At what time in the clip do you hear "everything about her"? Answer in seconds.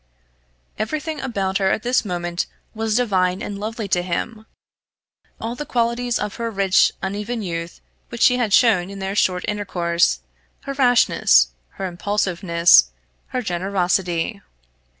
0.79-1.69